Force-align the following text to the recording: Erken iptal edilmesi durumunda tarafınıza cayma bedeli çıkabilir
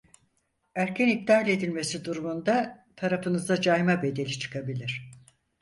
Erken 0.75 1.07
iptal 1.07 1.47
edilmesi 1.47 2.05
durumunda 2.05 2.85
tarafınıza 2.95 3.61
cayma 3.61 4.03
bedeli 4.03 4.39
çıkabilir 4.39 5.11